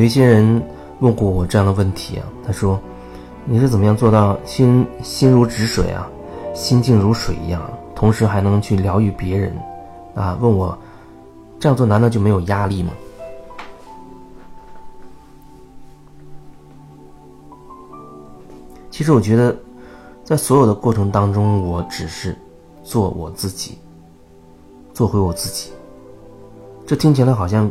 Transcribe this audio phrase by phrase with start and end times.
[0.00, 0.62] 有一些人
[1.00, 2.80] 问过我这样的问题啊，他说
[3.44, 6.08] ：“你是怎么样做到心心如止水啊，
[6.54, 7.60] 心静如水一样，
[7.94, 9.54] 同时还能去疗愈别人？”
[10.16, 10.74] 啊，问我
[11.58, 12.92] 这样做难道就没有压力吗？
[18.90, 19.54] 其实我觉得，
[20.24, 22.34] 在所有的过程当中，我只是
[22.82, 23.76] 做我自己，
[24.94, 25.70] 做回我自己。
[26.86, 27.70] 这听起来好像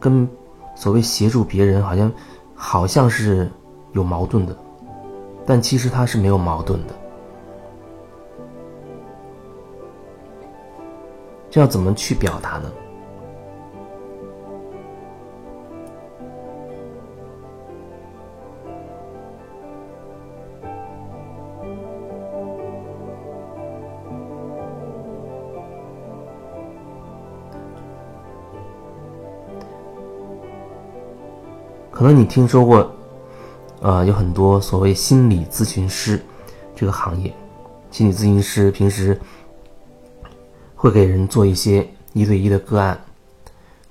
[0.00, 0.26] 跟
[0.74, 2.12] 所谓协助别人，好像
[2.54, 3.50] 好像是
[3.92, 4.56] 有矛盾的，
[5.46, 6.94] 但其实他是没有矛盾的。
[11.50, 12.72] 这要怎么去表达呢？
[32.02, 32.92] 可能你听说过，
[33.80, 36.20] 呃，有很多所谓心理咨询师
[36.74, 37.32] 这个行业，
[37.92, 39.16] 心理咨询师平时
[40.74, 43.00] 会给人做一些一对一的个案，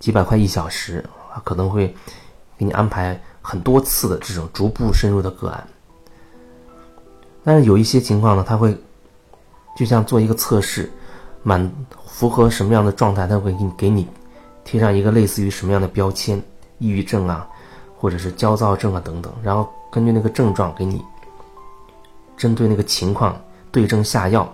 [0.00, 1.04] 几百块一小时，
[1.44, 1.94] 可能会
[2.58, 5.64] 给你安排很多次的这种逐步深入的个案。
[7.44, 8.76] 但是有一些情况呢，他会
[9.76, 10.90] 就像做一个测试，
[11.44, 11.72] 满
[12.08, 14.08] 符合什么样的状态，他会给你给你
[14.64, 16.42] 贴上一个类似于什么样的标签，
[16.80, 17.48] 抑郁症啊。
[18.00, 21.04] 或者是焦躁症啊等等，然后根据那个症状给你
[22.34, 23.38] 针对那个情况
[23.70, 24.50] 对症下药。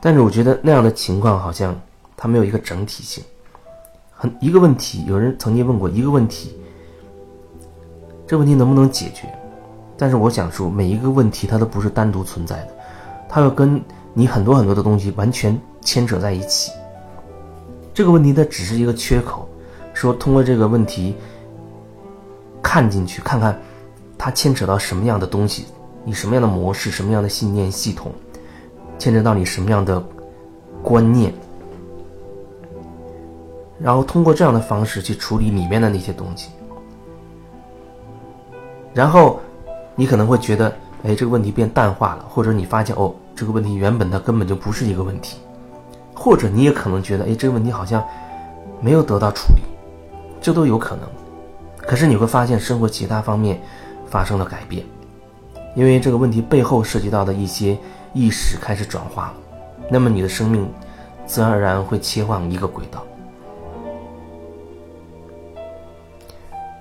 [0.00, 1.80] 但是我觉得那样的情况好像
[2.16, 3.22] 它没有一个整体性，
[4.10, 6.58] 很一个问题，有人曾经问过一个问题，
[8.26, 9.32] 这问题能不能解决？
[9.96, 12.76] 但是我想说，每一个问题它都不是单独存在的，
[13.28, 13.80] 它要跟
[14.12, 16.72] 你很多很多的东西完全牵扯在一起。
[17.94, 19.48] 这个问题它只是一个缺口，
[19.94, 21.14] 说通过这个问题
[22.60, 23.56] 看进去，看看
[24.18, 25.66] 它牵扯到什么样的东西，
[26.04, 28.10] 你什么样的模式，什么样的信念系统，
[28.98, 30.04] 牵扯到你什么样的
[30.82, 31.32] 观念，
[33.78, 36.50] 然后通过这样的方式去处理里面的那些东西，
[38.92, 39.38] 然后
[39.94, 45.38] 你可能会觉得，哎，这个问题变淡化了，或者你发现哦，这个问题原本它根本就不是一个问题。
[46.14, 48.02] 或者你也可能觉得，哎，这个问题好像
[48.80, 49.62] 没有得到处理，
[50.40, 51.06] 这都有可能。
[51.78, 53.60] 可是你会发现，生活其他方面
[54.08, 54.84] 发生了改变，
[55.74, 57.76] 因为这个问题背后涉及到的一些
[58.12, 59.34] 意识开始转化了，
[59.90, 60.66] 那么你的生命
[61.26, 63.02] 自然而然会切换一个轨道。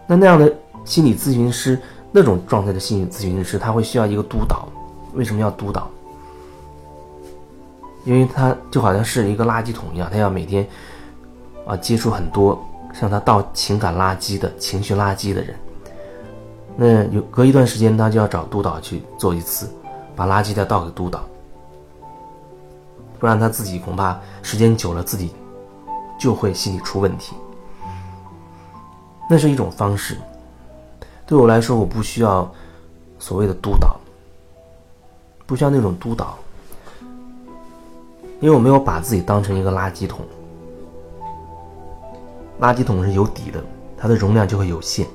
[0.05, 0.53] 那那样的
[0.85, 1.79] 心理咨询师，
[2.11, 4.67] 那种状态的心理咨询师，他会需要一个督导。
[5.13, 5.89] 为什么要督导？
[8.05, 10.67] 因为他就好像是一个垃圾桶一样，他要每天
[11.65, 12.61] 啊接触很多
[12.93, 15.55] 像他倒情感垃圾的情绪垃圾的人。
[16.75, 19.69] 那有隔一段时间，他就要找督导去做一次，
[20.15, 21.23] 把垃圾再倒给督导，
[23.19, 25.31] 不然他自己恐怕时间久了自己
[26.19, 27.35] 就会心里出问题。
[29.29, 30.17] 那是一种方式。
[31.25, 32.51] 对我来说，我不需要
[33.17, 33.95] 所谓的督导，
[35.45, 36.37] 不需要那种督导。
[38.43, 40.25] 因为我没有把自己当成一个垃圾桶，
[42.59, 43.63] 垃圾桶是有底的，
[43.95, 45.07] 它的容量就会有限。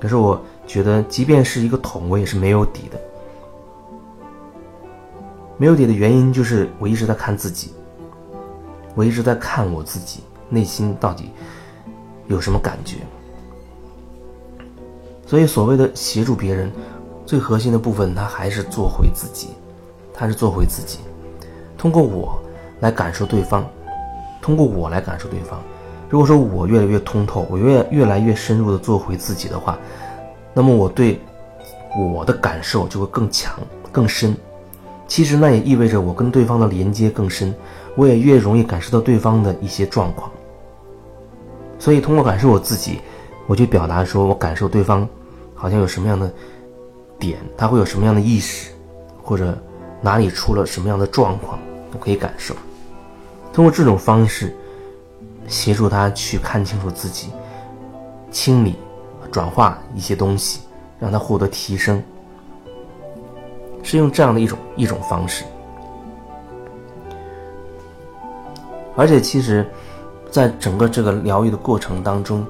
[0.00, 2.98] 可是我觉得，即便是一个桶，我也是没有底的。
[5.58, 7.74] 没有底的原因就是我一直在看自己，
[8.94, 11.30] 我一直在看我自己内心到底
[12.28, 13.00] 有什么感觉。
[15.26, 16.72] 所以，所谓的协助别人，
[17.26, 19.48] 最核心的部分，他还是做回自己，
[20.14, 21.00] 他是做回自己。
[21.78, 22.38] 通过我
[22.80, 23.64] 来感受对方，
[24.42, 25.58] 通过我来感受对方。
[26.10, 29.78] 如果说我越来越通透，我越越来越深入的做回自己的话，
[30.52, 31.20] 那么我对
[31.96, 33.54] 我的感受就会更强、
[33.92, 34.36] 更深。
[35.06, 37.54] 其实那也意味着我跟对方的连接更深，
[37.94, 40.30] 我也越容易感受到对方的一些状况。
[41.78, 43.00] 所以通过感受我自己，
[43.46, 45.08] 我就表达说我感受对方
[45.54, 46.30] 好像有什么样的
[47.18, 48.72] 点，他会有什么样的意识，
[49.22, 49.56] 或者
[50.00, 51.58] 哪里出了什么样的状况。
[51.90, 52.54] 都可以感受，
[53.52, 54.54] 通过这种方式
[55.46, 57.30] 协助他去看清楚自己，
[58.30, 58.76] 清理、
[59.32, 60.60] 转化一些东西，
[60.98, 62.02] 让他获得提升，
[63.82, 65.44] 是用这样的一种一种方式。
[68.94, 69.66] 而且，其实，
[70.30, 72.46] 在整个这个疗愈的过程当中，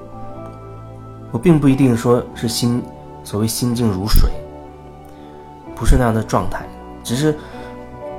[1.31, 2.83] 我并不一定说是心
[3.23, 4.29] 所谓心静如水，
[5.75, 6.67] 不是那样的状态，
[7.03, 7.33] 只是。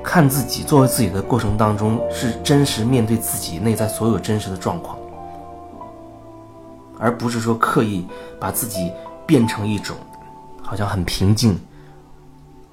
[0.03, 4.99] 看自己，作为自己的过程当中，是真实面对自己内在所有真实的状况，
[6.99, 8.07] 而不是说刻意
[8.39, 8.93] 把自己
[9.27, 9.97] 变成一种
[10.63, 11.59] 好像很平静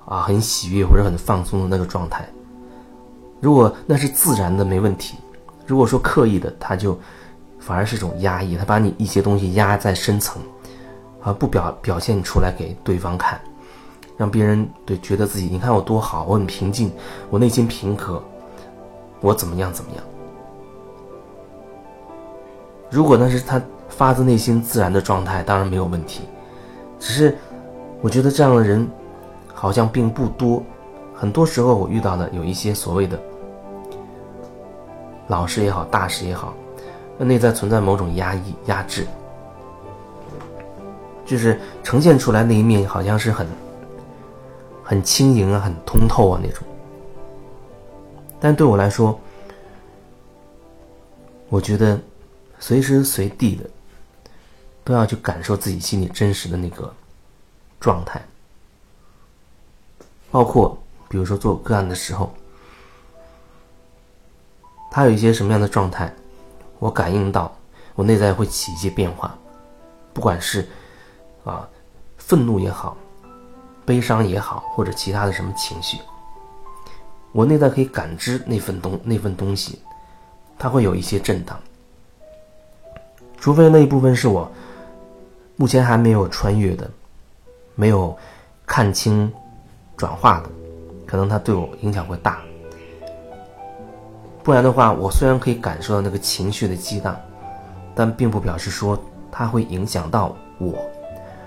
[0.05, 2.25] 啊、很喜悦或者很放松的那个状态。
[3.39, 5.15] 如果那是自然的，没问题；
[5.65, 6.97] 如果说刻意的，它就
[7.59, 10.41] 反而是种压抑，它把你一些东西压在深层，
[11.21, 13.39] 而不表表现出来给对方看。
[14.17, 16.91] 让别人对觉得自己，你看我多好，我很平静，
[17.29, 18.21] 我内心平和，
[19.21, 20.03] 我怎么样怎么样？
[22.89, 26.23] 如果那是他发自内心自然的状态，当然没有问题。
[26.99, 27.37] 只是
[28.01, 28.89] 我觉得这样的人
[29.53, 30.63] 好像并不多，
[31.13, 33.19] 很多时候我遇到的有一些所谓的
[35.27, 36.55] 老师也好，大师也好，
[37.19, 39.05] 内在存在某种压抑、压制，
[41.23, 43.45] 就是呈现出来那一面好像是很。
[44.87, 46.65] 很轻盈啊，很通透啊那种。
[48.39, 49.19] 但对我来说，
[51.49, 51.99] 我觉得
[52.57, 53.69] 随时随地的
[54.85, 56.93] 都要去感受自己心里真实的那个
[57.81, 58.25] 状态，
[60.31, 62.33] 包括比如说做个案的时候，
[64.89, 66.13] 他有一些什么样的状态，
[66.79, 67.53] 我感应到
[67.93, 69.37] 我内在会起一些变化，
[70.13, 70.65] 不管是
[71.43, 71.67] 啊
[72.17, 72.95] 愤怒也好。
[73.87, 75.97] 悲伤也好，或者其他的什么情绪，
[77.31, 79.79] 我内在可以感知那份东那份东西，
[80.59, 81.57] 它会有一些震荡。
[83.37, 84.51] 除非那一部分是我
[85.55, 86.91] 目前还没有穿越的，
[87.75, 88.13] 没有
[88.65, 89.31] 看清
[89.95, 90.49] 转化的，
[91.05, 92.41] 可能它对我影响会大。
[94.43, 97.17] 不然的话，我虽然可以感受到那个情绪的激荡，
[97.95, 99.01] 但并不表示说
[99.31, 100.73] 它会影响到我，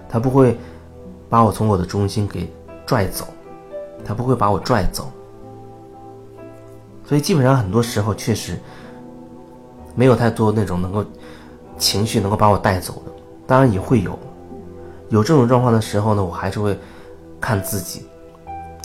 [0.09, 0.57] 它不会。
[1.31, 2.53] 把我从我的中心给
[2.85, 3.25] 拽走，
[4.05, 5.09] 他不会把我拽走，
[7.05, 8.59] 所以基本上很多时候确实
[9.95, 11.05] 没有太多那种能够
[11.79, 13.13] 情绪能够把我带走的，
[13.47, 14.19] 当然也会有，
[15.09, 16.77] 有这种状况的时候呢，我还是会
[17.41, 18.07] 看自己，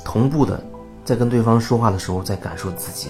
[0.03, 0.63] 同步的
[1.03, 3.09] 在跟对方说话的时候在感受自己，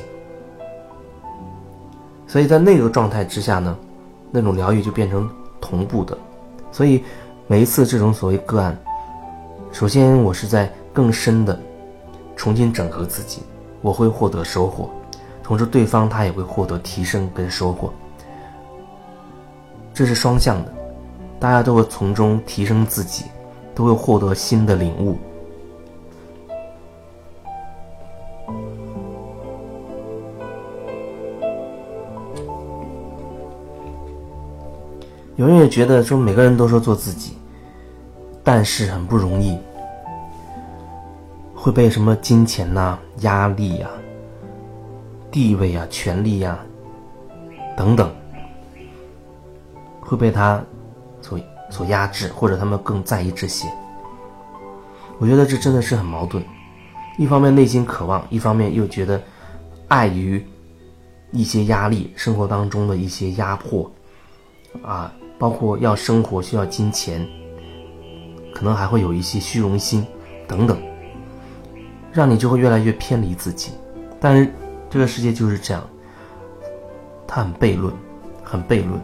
[2.25, 3.77] 所以在那个状态之下呢，
[4.31, 5.29] 那种疗愈就变成
[5.59, 6.17] 同步的，
[6.71, 7.03] 所以
[7.47, 8.81] 每一次这种所谓个案。
[9.75, 11.59] 首先，我是在更深的
[12.33, 13.41] 重新整合自己，
[13.81, 14.89] 我会获得收获，
[15.43, 17.91] 同时对方他也会获得提升跟收获，
[19.93, 20.73] 这是双向的，
[21.41, 23.25] 大家都会从中提升自己，
[23.75, 25.17] 都会获得新的领悟。
[35.35, 37.33] 有人也觉得说，每个人都说做自己。
[38.47, 39.57] 但是很不容易，
[41.55, 43.89] 会被什么金钱呐、压力呀、
[45.31, 46.59] 地位啊、权力呀
[47.75, 48.13] 等等，
[49.99, 50.63] 会被他
[51.23, 51.39] 所
[51.71, 53.67] 所压制，或者他们更在意这些。
[55.17, 56.43] 我觉得这真的是很矛盾，
[57.17, 59.19] 一方面内心渴望，一方面又觉得
[59.87, 60.45] 碍于
[61.31, 63.91] 一些压力，生活当中的一些压迫
[64.83, 67.27] 啊，包括要生活需要金钱。
[68.55, 70.07] 可能还会有一些虚荣心，
[70.47, 70.81] 等等，
[72.13, 73.73] 让你就会越来越偏离自己。
[74.17, 74.49] 但是
[74.89, 75.83] 这个世界就是这样，
[77.27, 77.93] 它很悖论，
[78.41, 78.97] 很悖论。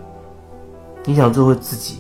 [1.04, 2.00] 你想做回自己，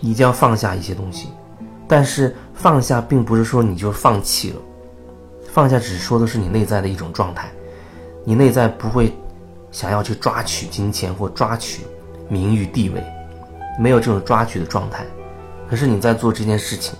[0.00, 1.30] 你就要放下一些东西。
[1.88, 4.56] 但是放下并不是说你就放弃了，
[5.48, 7.50] 放下只说的是你内在的一种状态。
[8.24, 9.10] 你内在不会
[9.72, 11.82] 想要去抓取金钱或抓取
[12.28, 13.02] 名誉地位。
[13.80, 15.06] 没有这种抓取的状态，
[15.66, 16.98] 可是你在做这件事情，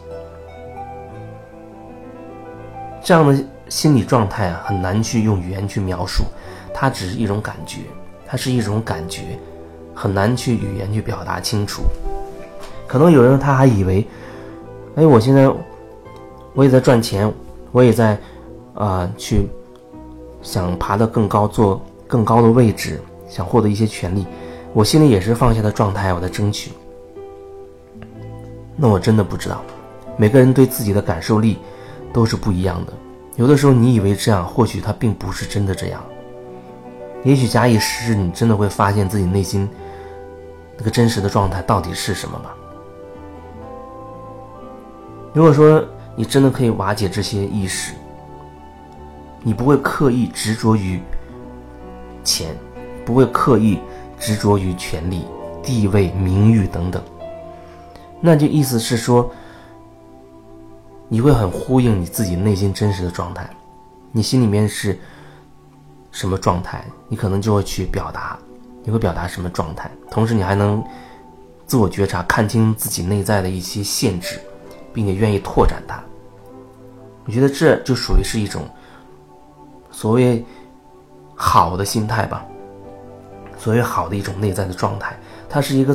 [3.03, 6.25] 这样的心理状态啊，很难去用语言去描述，
[6.73, 7.83] 它只是一种感觉，
[8.27, 9.39] 它是一种感觉，
[9.95, 11.83] 很难去语言去表达清楚。
[12.87, 14.07] 可能有人他还以为，
[14.97, 15.53] 哎，我现在
[16.55, 17.31] 我也在赚钱，
[17.73, 18.19] 我也在
[18.75, 19.51] 啊去
[20.41, 24.25] 想爬得更高，做更高的位置，想获得一些权利。
[24.73, 26.71] 我心里也是放下的状态，我在争取。
[28.77, 29.63] 那我真的不知道，
[30.17, 31.59] 每个人对自己的感受力
[32.13, 32.93] 都是不一样的。
[33.37, 36.01] 有的时候你以为这样，或许他并不是真的这样。
[37.25, 39.69] 也许假以时日，你真的会发现自己内心
[40.79, 42.55] 那个真实的状态到底是什么吧。
[45.33, 45.85] 如果说
[46.15, 47.93] 你真的可以瓦解这些意识，
[49.43, 51.01] 你不会刻意执着于
[52.23, 52.57] 钱，
[53.05, 53.79] 不会刻意。
[54.21, 55.25] 执着于权力、
[55.63, 57.03] 地位、名誉等等，
[58.21, 59.29] 那就意思是说，
[61.09, 63.49] 你会很呼应你自己内心真实的状态，
[64.13, 64.97] 你心里面是
[66.13, 68.39] 什么状态，你可能就会去表达，
[68.85, 70.85] 你会表达什么状态，同时你还能
[71.67, 74.39] 自我觉察，看清自己内在的一些限制，
[74.93, 75.99] 并且愿意拓展它。
[77.25, 78.69] 我觉得这就属于是一种
[79.91, 80.45] 所谓
[81.35, 82.45] 好的心态吧，
[83.61, 85.15] 所谓好的一种内在的状态，
[85.47, 85.95] 它是一个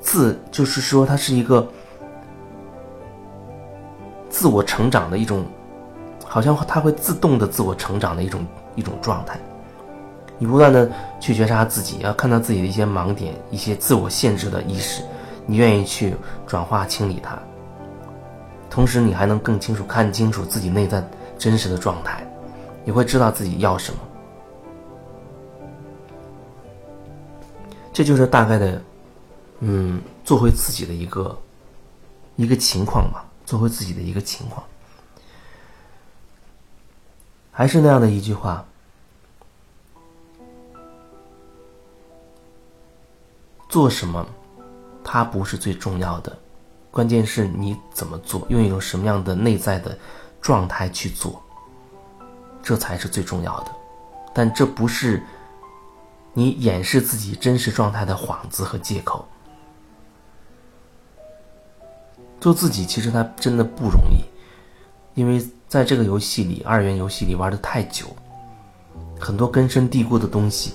[0.00, 1.68] 自，就是说它是一个
[4.30, 5.44] 自我成长的一种，
[6.24, 9.38] 好像它会自动的自我成长的一种一种状态。
[10.38, 15.02] 你不断的去觉察自己，要看到自己的一些盲点、一些自我限制的意识，
[15.44, 16.16] 你愿意去
[16.46, 17.38] 转化清理它。
[18.70, 21.06] 同时，你还能更清楚看清楚自己内在
[21.36, 22.26] 真实的状态，
[22.82, 23.98] 你会知道自己要什么。
[28.00, 28.82] 这就是大概的，
[29.58, 31.38] 嗯，做回自己的一个
[32.36, 34.64] 一个情况吧，做回自己的一个情况。
[37.52, 38.64] 还是那样的一句话：
[43.68, 44.26] 做什么，
[45.04, 46.34] 它不是最重要的。
[46.90, 49.98] 关键是你怎么做，用一种什么样的内在的
[50.40, 51.42] 状态去做，
[52.62, 53.70] 这才是最重要的。
[54.32, 55.22] 但这不是
[56.32, 59.26] 你掩饰自己真实状态的幌子和借口。
[62.40, 64.24] 做自己其实它真的不容易，
[65.14, 68.06] 因为在这个游戏里，二元游戏里玩的太久，
[69.18, 70.72] 很多根深蒂固的东西，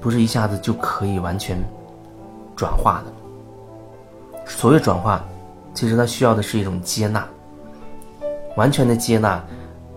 [0.00, 1.62] 不是一下子就可以完全
[2.56, 3.12] 转化的。
[4.46, 5.24] 所谓转化，
[5.72, 7.24] 其实它需要的是一种接纳，
[8.56, 9.40] 完全的接纳，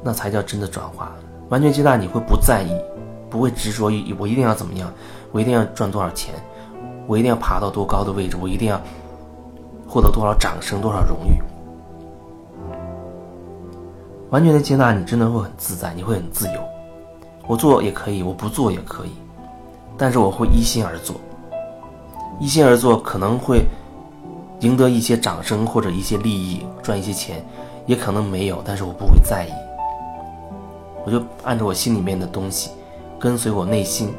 [0.04, 1.12] 那才叫真的转化。
[1.50, 2.70] 完全接纳，你会不在意，
[3.34, 4.94] 不会执着于我一定要怎么样，
[5.32, 6.36] 我一定要赚多少钱，
[7.08, 8.80] 我一定要爬到多高的位置，我一定要
[9.90, 11.42] 获得多少掌声、多少荣誉。
[14.30, 16.62] 完全的接纳，你真的会很自在，你会很自由。
[17.48, 19.14] 我做也可以，我不做也可以，
[19.98, 21.16] 但是我会一心而做。
[22.40, 23.66] 一心而做可能会。
[24.60, 27.46] 赢得一些掌声或者一些利益，赚一些钱，
[27.86, 29.52] 也可能没有，但是我不会在意。
[31.04, 32.72] 我就按照我心里面的东西，
[33.24, 34.14] 跟随我内心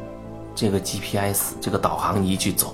[0.55, 2.73] 这个 GPS 这个导航仪去走。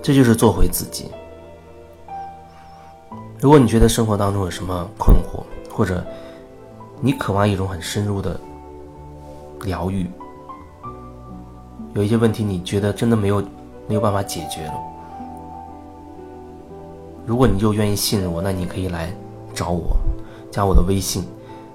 [0.00, 1.10] 这就是做回自己。
[3.40, 5.42] 如果你觉得生活当中有什么困惑，
[5.74, 6.00] 或者，
[7.00, 8.38] 你渴望一种很深入的
[9.62, 10.08] 疗愈，
[11.94, 13.42] 有一些问题你觉得真的没有
[13.88, 14.93] 没有办法解决了。
[17.26, 19.10] 如果你就愿意信任我，那你可以来
[19.54, 19.96] 找我，
[20.50, 21.24] 加我的微信，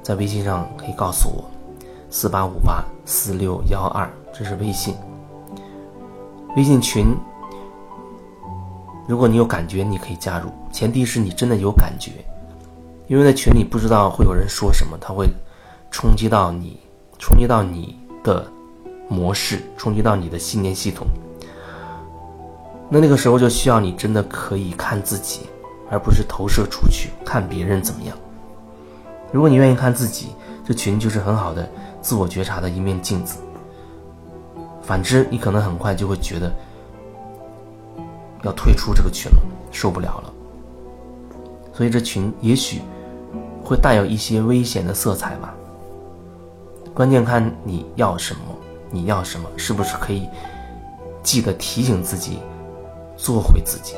[0.04, 1.44] 在微信上可以告诉我
[2.10, 4.94] 四八五八四六幺二，这是微信。
[6.56, 7.16] 微信群，
[9.08, 12.12] 如果你有感觉，你可以加入，前提是你真的有感觉。
[13.08, 15.28] 因为在群里不知道会有人说什么，他会
[15.90, 16.80] 冲击到你，
[17.18, 18.46] 冲击到你的
[19.08, 21.08] 模式，冲击到你的信念系统。
[22.90, 25.42] 那那个时候就需要你真的可以看自己，
[25.90, 28.18] 而不是投射出去看别人怎么样。
[29.32, 31.70] 如果你愿意看自己，这群就是很好的
[32.02, 33.38] 自我觉察的一面镜子。
[34.82, 36.52] 反之，你可能很快就会觉得
[38.42, 39.42] 要退出这个群了，
[39.72, 40.34] 受不了了。
[41.74, 42.82] 所以这群也许。
[43.62, 45.54] 会带有一些危险的色彩吧。
[46.92, 48.42] 关键看你要什么，
[48.90, 50.28] 你要什么，是不是可以
[51.22, 52.40] 记得提醒自己，
[53.20, 53.96] 做回自己。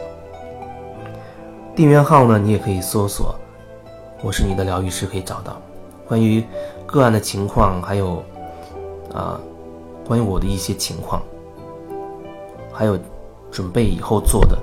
[1.76, 3.36] 订阅号呢，你也可以搜索
[4.22, 5.62] “我是你的疗愈师”，可以找到
[6.08, 6.44] 关于
[6.88, 8.24] 个案的情况，还有
[9.14, 9.40] 啊，
[10.06, 11.22] 关于我的一些情况，
[12.74, 12.98] 还有
[13.52, 14.58] 准备以后做的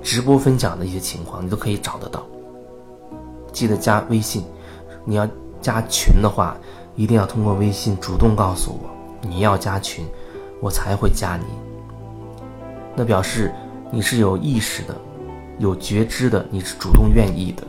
[0.00, 2.22] 直播分享的一些情况，你都可以找得到。
[3.52, 4.44] 记得加微信，
[5.04, 5.28] 你要
[5.60, 6.56] 加群的话，
[6.94, 8.90] 一定要通过微信主动告诉我
[9.28, 10.06] 你要加群，
[10.60, 11.44] 我才会加你。
[12.96, 13.52] 那表示
[13.90, 14.94] 你是有意识的、
[15.58, 17.62] 有觉知的，你是主动愿意的。